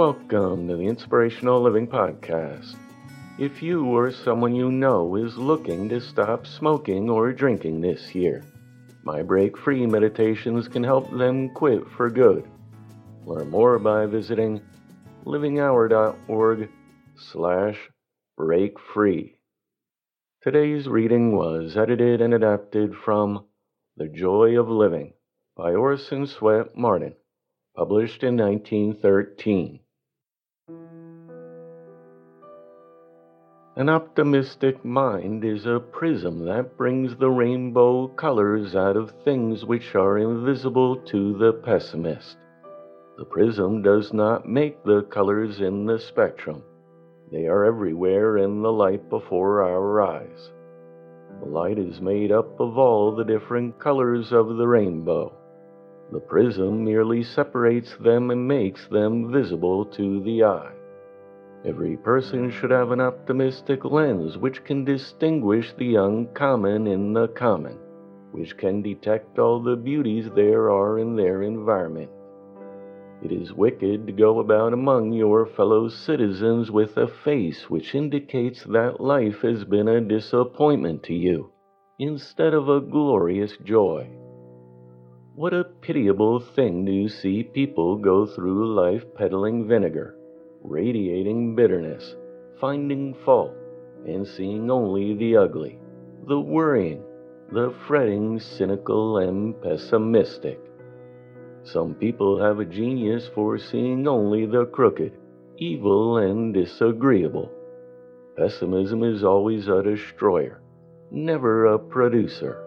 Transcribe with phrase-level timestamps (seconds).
[0.00, 2.74] Welcome to the Inspirational Living Podcast.
[3.38, 8.42] If you or someone you know is looking to stop smoking or drinking this year,
[9.04, 12.48] my break free meditations can help them quit for good.
[13.26, 14.62] Learn more by visiting
[15.26, 16.70] livinghour.org
[17.16, 17.78] slash
[18.38, 19.36] break free.
[20.42, 23.44] Today's reading was edited and adapted from
[23.98, 25.12] The Joy of Living
[25.58, 27.16] by Orison Swett Marden,
[27.76, 29.80] published in 1913.
[33.76, 39.94] An optimistic mind is a prism that brings the rainbow colors out of things which
[39.94, 42.36] are invisible to the pessimist.
[43.16, 46.64] The prism does not make the colors in the spectrum.
[47.30, 50.50] They are everywhere in the light before our eyes.
[51.40, 55.32] The light is made up of all the different colors of the rainbow.
[56.10, 60.72] The prism merely separates them and makes them visible to the eye.
[61.62, 67.76] Every person should have an optimistic lens which can distinguish the uncommon in the common,
[68.32, 72.10] which can detect all the beauties there are in their environment.
[73.22, 78.64] It is wicked to go about among your fellow citizens with a face which indicates
[78.64, 81.50] that life has been a disappointment to you,
[81.98, 84.08] instead of a glorious joy.
[85.34, 90.16] What a pitiable thing to see people go through life peddling vinegar,
[90.62, 92.16] radiating bitterness,
[92.60, 93.54] finding fault,
[94.06, 95.78] and seeing only the ugly,
[96.26, 97.02] the worrying,
[97.52, 100.60] the fretting, cynical, and pessimistic.
[101.62, 105.12] Some people have a genius for seeing only the crooked,
[105.58, 107.50] evil, and disagreeable.
[108.36, 110.62] Pessimism is always a destroyer,
[111.10, 112.66] never a producer.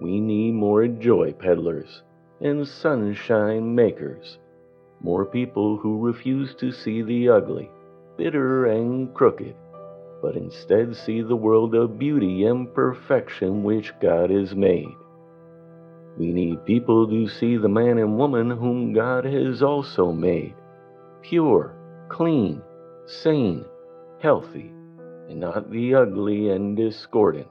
[0.00, 2.02] We need more joy peddlers
[2.40, 4.38] and sunshine makers,
[5.02, 7.70] more people who refuse to see the ugly,
[8.16, 9.54] bitter, and crooked,
[10.22, 14.94] but instead see the world of beauty and perfection which God has made.
[16.16, 20.54] We need people to see the man and woman whom God has also made,
[21.22, 21.74] pure,
[22.08, 22.62] clean,
[23.06, 23.64] sane,
[24.20, 24.70] healthy,
[25.28, 27.48] and not the ugly and discordant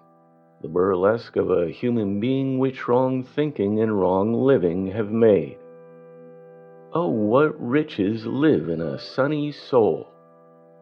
[0.61, 5.57] the burlesque of a human being which wrong thinking and wrong living have made.
[6.93, 10.09] Oh, what riches live in a sunny soul!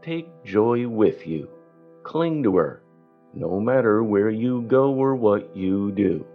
[0.02, 1.48] Take joy with you.
[2.02, 2.82] Cling to her,
[3.36, 6.26] no matter where you go or what you do.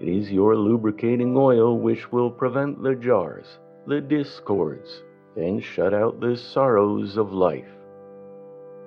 [0.00, 5.02] It is your lubricating oil which will prevent the jars, the discords,
[5.36, 7.68] and shut out the sorrows of life.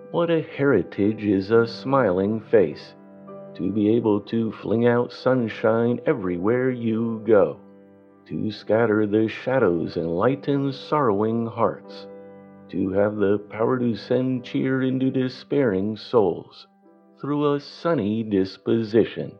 [0.09, 2.95] What a heritage is a smiling face!
[3.53, 7.59] to be able to fling out sunshine everywhere you go,
[8.27, 12.07] to scatter the shadows and lighten sorrowing hearts,
[12.69, 16.67] to have the power to send cheer into despairing souls
[17.19, 19.37] through a sunny disposition.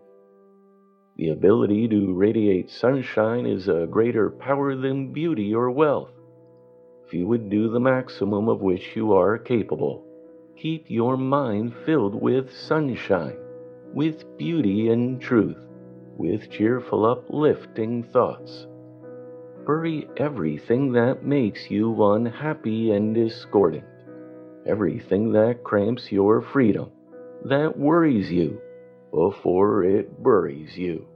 [1.17, 6.11] The ability to radiate sunshine is a greater power than beauty or wealth.
[7.05, 10.05] If you would do the maximum of which you are capable,
[10.57, 13.37] keep your mind filled with sunshine
[13.93, 15.57] with beauty and truth,
[16.15, 18.67] with cheerful, uplifting thoughts.
[19.65, 23.85] Bury everything that makes you unhappy and discordant,
[24.65, 26.89] everything that cramps your freedom,
[27.45, 28.59] that worries you,
[29.11, 31.07] before it buries you.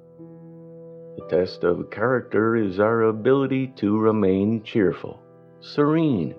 [1.17, 5.19] The test of character is our ability to remain cheerful,
[5.59, 6.35] serene,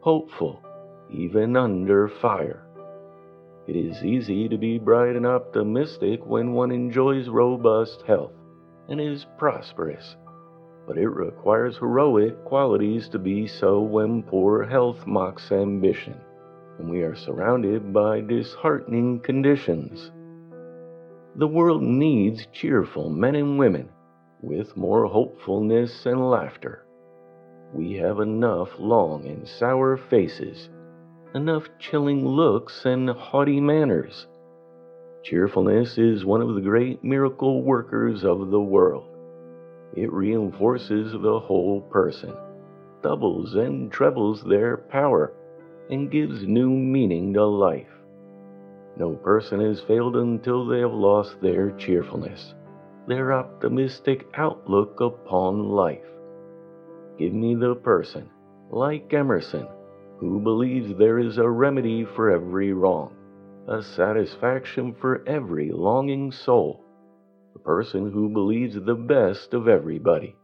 [0.00, 0.62] hopeful,
[1.10, 2.66] even under fire.
[3.66, 8.32] It is easy to be bright and optimistic when one enjoys robust health
[8.88, 10.16] and is prosperous
[10.86, 16.14] but it requires heroic qualities to be so when poor health mocks ambition,
[16.78, 20.12] and we are surrounded by disheartening conditions.
[21.34, 23.88] The world needs cheerful men and women
[24.40, 26.86] with more hopefulness and laughter.
[27.74, 30.70] We have enough long and sour faces,
[31.34, 34.28] enough chilling looks and haughty manners.
[35.24, 39.15] Cheerfulness is one of the great miracle workers of the world.
[39.96, 42.34] It reinforces the whole person,
[43.02, 45.32] doubles and trebles their power,
[45.88, 47.88] and gives new meaning to life.
[48.98, 52.54] No person has failed until they have lost their cheerfulness,
[53.06, 56.04] their optimistic outlook upon life.
[57.18, 58.28] Give me the person,
[58.70, 59.66] like Emerson,
[60.18, 63.14] who believes there is a remedy for every wrong,
[63.66, 66.85] a satisfaction for every longing soul
[67.56, 70.36] the person who believes the best of everybody,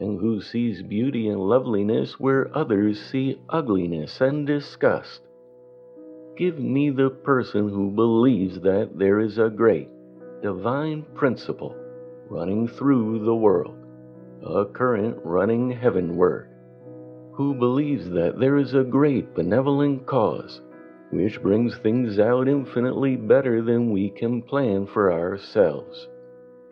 [0.00, 5.22] and who sees beauty and loveliness where others see ugliness and disgust.
[6.36, 9.88] Give me the person who believes that there is a great,
[10.42, 11.74] divine principle
[12.28, 13.78] running through the world,
[14.44, 16.50] a current running heavenward,
[17.32, 20.60] who believes that there is a great benevolent cause
[21.12, 26.08] which brings things out infinitely better than we can plan for ourselves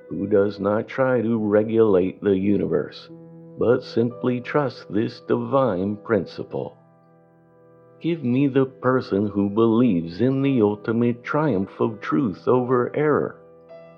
[0.08, 3.08] who does not try to regulate the universe,
[3.58, 6.76] but simply trusts this divine principle.
[8.00, 13.40] Give me the person who believes in the ultimate triumph of truth over error,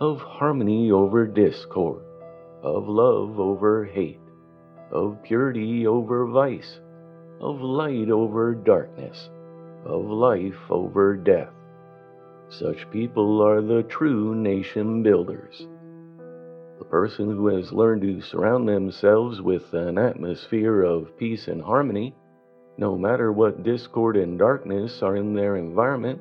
[0.00, 2.02] of harmony over discord,
[2.62, 4.20] of love over hate,
[4.93, 6.81] of purity over vice,
[7.40, 9.31] of light over darkness,
[9.84, 11.52] of life over death.
[12.49, 15.66] Such people are the true nation builders.
[16.78, 22.14] The person who has learned to surround themselves with an atmosphere of peace and harmony,
[22.76, 26.20] no matter what discord and darkness are in their environment,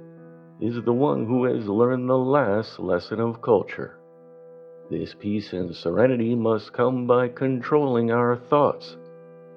[0.60, 4.00] is the one who has learned the last lesson of culture.
[4.90, 8.98] This peace and serenity must come by controlling our thoughts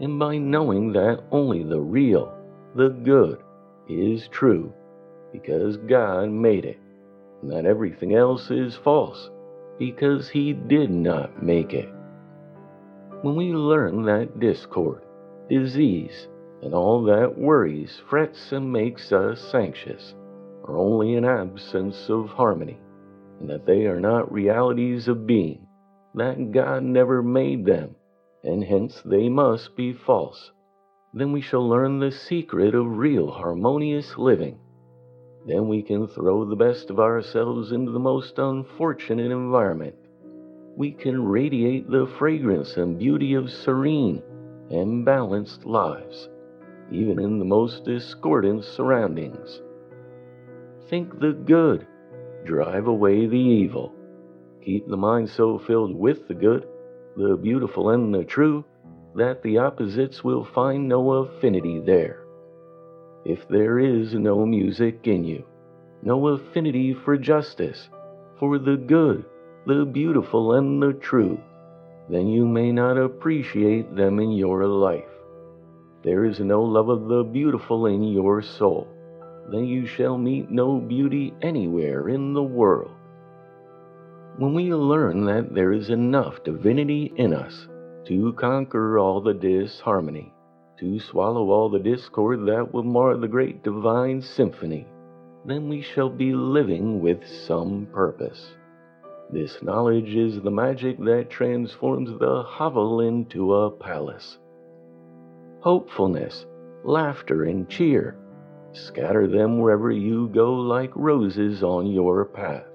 [0.01, 2.35] and by knowing that only the real,
[2.75, 3.43] the good,
[3.89, 4.71] is true
[5.33, 6.79] because God made it,
[7.41, 9.31] and that everything else is false
[9.81, 11.89] because he did not make it.
[13.23, 15.03] When we learn that discord,
[15.49, 16.29] disease,
[16.63, 20.15] and all that worries, frets, and makes us anxious
[20.65, 22.79] are only an absence of harmony,
[23.41, 25.67] and that they are not realities of being,
[26.15, 27.97] that God never made them,
[28.45, 30.53] and hence they must be false,
[31.15, 34.59] then we shall learn the secret of real harmonious living
[35.47, 39.95] then we can throw the best of ourselves into the most unfortunate environment.
[40.77, 44.23] We can radiate the fragrance and beauty of serene
[44.71, 46.29] and balanced lives,
[46.91, 49.63] even in the most discordant surroundings.
[50.89, 51.87] Think the good,
[52.45, 53.95] drive away the evil.
[54.63, 56.67] Keep the mind so filled with the good,
[57.17, 58.65] the beautiful, and the true
[59.15, 62.25] that the opposites will find no affinity there
[63.31, 65.45] if there is no music in you,
[66.03, 67.89] no affinity for justice,
[68.39, 69.25] for the good,
[69.67, 71.39] the beautiful, and the true,
[72.09, 75.05] then you may not appreciate them in your life.
[76.03, 78.89] There is no love of the beautiful in your soul,
[79.53, 82.91] then you shall meet no beauty anywhere in the world.
[84.39, 87.69] When we learn that there is enough divinity in us
[88.07, 90.33] to conquer all the disharmony,
[90.81, 94.87] to swallow all the discord that will mar the great divine symphony,
[95.45, 98.55] then we shall be living with some purpose.
[99.31, 104.39] This knowledge is the magic that transforms the hovel into a palace.
[105.61, 106.47] Hopefulness,
[106.83, 108.17] laughter, and cheer.
[108.73, 112.67] Scatter them wherever you go like roses on your path.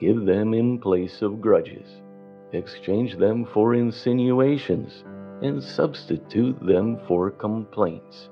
[0.00, 1.88] Give them in place of grudges.
[2.52, 5.04] Exchange them for insinuations
[5.42, 8.30] and substitute them for complaints.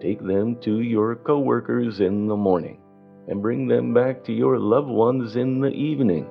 [0.00, 2.80] Take them to your coworkers in the morning
[3.28, 6.26] and bring them back to your loved ones in the evening.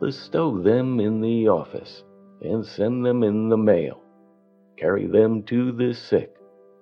[0.00, 2.04] Bestow them in the office
[2.42, 4.02] and send them in the mail
[4.80, 6.34] carry them to the sick,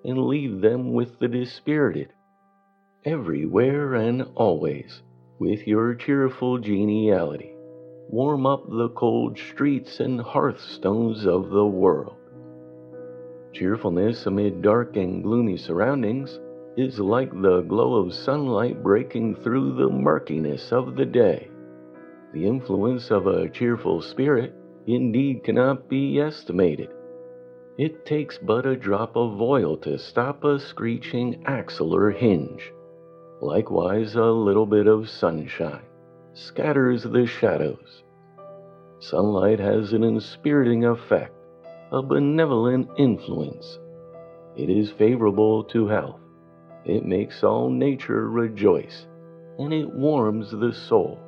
[0.05, 2.13] and leave them with the dispirited.
[3.05, 5.03] Everywhere and always,
[5.41, 7.53] with your cheerful geniality,
[8.09, 12.17] warm up the cold streets and hearthstones of the world.
[13.53, 16.41] Cheerfulness amid dark and gloomy surroundings
[16.79, 21.50] is like the glow of sunlight breaking through the murkiness of the day.
[22.33, 24.55] The influence of a cheerful spirit
[24.87, 26.88] indeed cannot be estimated.
[27.77, 32.73] It takes but a drop of oil to stop a screeching axle or hinge.
[33.43, 35.88] Likewise, a little bit of sunshine
[36.38, 38.04] scatters the shadows.
[39.00, 41.35] Sunlight has an inspiriting effect,
[41.90, 43.78] a benevolent influence.
[44.57, 46.21] It is favorable to health.
[46.85, 49.07] It makes all nature rejoice,
[49.59, 51.18] and it warms the soul.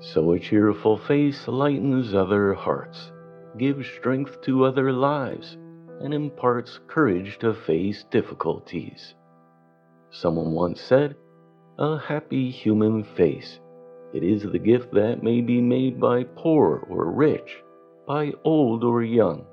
[0.00, 3.12] So a cheerful face lightens other hearts,
[3.56, 5.56] gives strength to other lives,
[6.00, 9.14] and imparts courage to face difficulties.
[10.10, 11.16] Someone once said,
[11.78, 13.60] A happy human face.
[14.12, 17.62] It is the gift that may be made by poor or rich,
[18.06, 19.46] by old or young.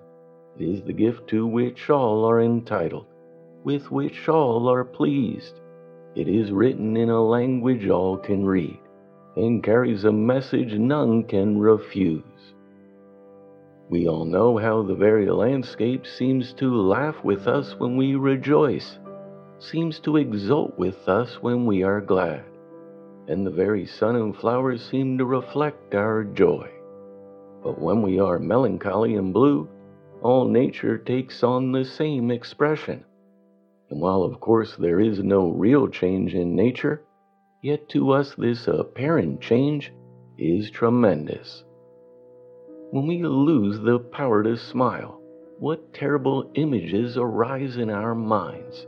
[0.57, 3.05] It is the gift to which all are entitled,
[3.63, 5.61] with which all are pleased.
[6.15, 8.79] It is written in a language all can read
[9.35, 12.53] and carries a message none can refuse.
[13.89, 18.99] We all know how the very landscape seems to laugh with us when we rejoice,
[19.59, 22.43] seems to exult with us when we are glad,
[23.29, 26.69] and the very sun and flowers seem to reflect our joy.
[27.63, 29.69] But when we are melancholy and blue,
[30.21, 33.05] all nature takes on the same expression.
[33.89, 37.03] And while, of course, there is no real change in nature,
[37.61, 39.91] Yet to us, this apparent change
[40.37, 41.65] is tremendous.
[42.91, 45.19] When we lose the power to smile,
[45.59, 48.87] what terrible images arise in our minds?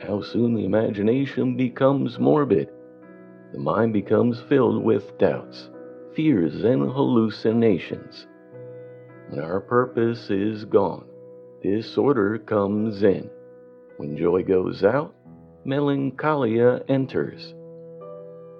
[0.00, 2.68] How soon the imagination becomes morbid.
[3.56, 5.70] The mind becomes filled with doubts,
[6.14, 8.26] fears, and hallucinations.
[9.30, 11.06] When our purpose is gone,
[11.62, 13.30] disorder comes in.
[13.96, 15.14] When joy goes out,
[15.64, 17.54] melancholia enters.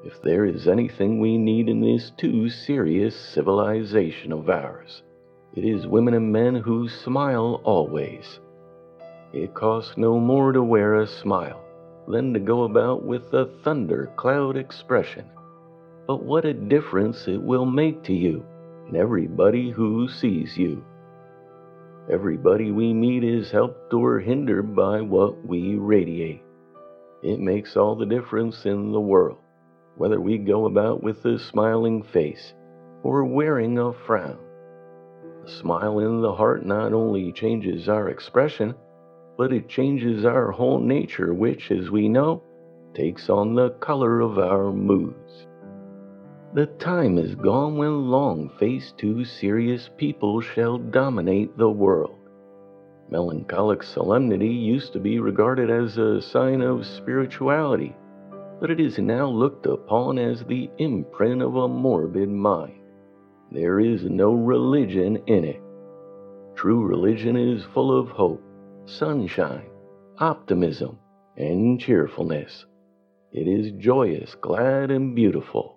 [0.03, 5.03] If there is anything we need in this too serious civilization of ours,
[5.55, 8.41] it is women and men who smile always.
[9.35, 11.66] It costs no more to wear a smile
[12.09, 15.27] than to go about with a thundercloud expression.
[16.07, 18.45] But what a difference it will make to you
[18.87, 20.85] and everybody who sees you.
[22.11, 26.43] Everybody we meet is helped or hindered by what we radiate.
[27.23, 29.39] It makes all the difference in the world
[29.97, 32.53] whether we go about with a smiling face
[33.03, 34.39] or wearing a frown.
[35.45, 38.75] A smile in the heart not only changes our expression,
[39.37, 42.43] but it changes our whole nature, which, as we know,
[42.95, 45.47] takes on the color of our moods.
[46.55, 52.19] The time is gone when long faced, too serious people shall dominate the world.
[53.11, 57.95] Melancholic solemnity used to be regarded as a sign of spirituality
[58.61, 62.81] but it is now looked upon as the imprint of a morbid mind.
[63.53, 65.63] There is no religion in it.
[66.55, 68.43] True religion is full of hope,
[68.87, 69.67] sunshine,
[70.19, 70.99] optimism,
[71.37, 72.65] and cheerfulness.
[73.33, 75.77] It is joyous, glad, and beautiful.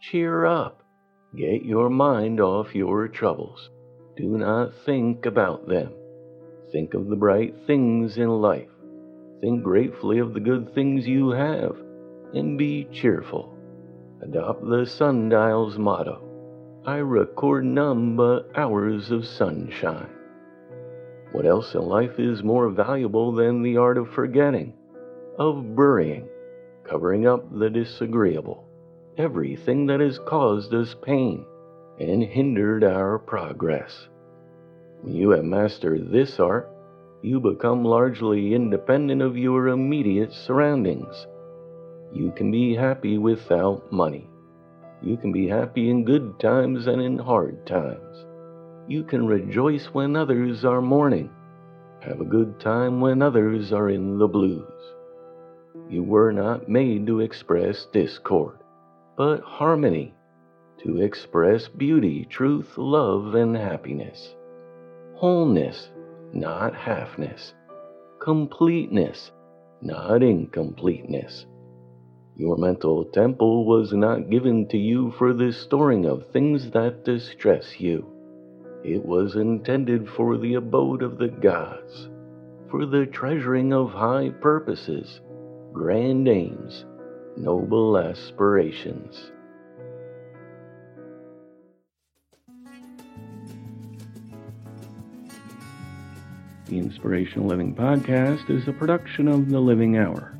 [0.00, 0.82] Cheer up.
[1.36, 3.70] Get your mind off your troubles.
[4.16, 5.92] Do not think about them.
[6.72, 8.68] Think of the bright things in life.
[9.40, 11.76] Think gratefully of the good things you have
[12.32, 13.54] and be cheerful.
[14.22, 16.24] Adopt the sundial's motto
[16.86, 20.10] I record none but hours of sunshine.
[21.34, 24.72] What else in life is more valuable than the art of forgetting,
[25.36, 26.28] of burying,
[26.84, 28.64] covering up the disagreeable,
[29.18, 31.44] everything that has caused us pain
[31.98, 34.08] and hindered our progress?
[35.02, 36.70] When you have mastered this art,
[37.20, 41.26] you become largely independent of your immediate surroundings
[42.14, 44.30] you can be happy without money.
[45.02, 48.24] You can be happy in good times and in hard times.
[48.86, 51.30] You can rejoice when others are mourning.
[52.00, 54.62] Have a good time when others are in the blues.
[55.88, 58.58] You were not made to express discord,
[59.16, 60.14] but harmony,
[60.84, 64.34] to express beauty, truth, love, and happiness.
[65.14, 65.90] Wholeness,
[66.32, 67.54] not halfness.
[68.20, 69.30] Completeness,
[69.80, 71.46] not incompleteness
[72.36, 77.78] your mental temple was not given to you for the storing of things that distress
[77.78, 78.04] you.
[78.84, 82.10] It was intended for the abode of the gods,
[82.70, 85.22] for the treasuring of high purposes,
[85.72, 86.84] grand aims,
[87.34, 89.32] noble aspirations.
[96.66, 100.36] The Inspirational Living Podcast is a production of The Living Hour.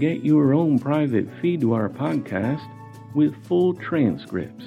[0.00, 2.68] Get your own private feed to our podcast
[3.14, 4.64] with full transcripts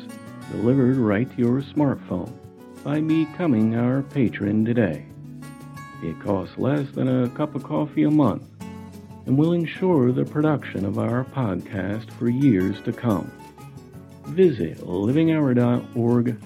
[0.50, 2.32] delivered right to your smartphone
[2.86, 5.04] by becoming our patron today.
[6.04, 8.44] It costs less than a cup of coffee a month
[9.26, 13.32] and will ensure the production of our podcast for years to come.
[14.28, 16.40] Visit livinghour.org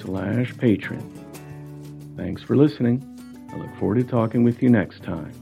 [0.00, 2.14] slash patron.
[2.16, 3.06] Thanks for listening.
[3.52, 5.41] I look forward to talking with you next time.